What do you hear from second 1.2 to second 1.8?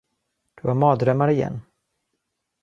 igen.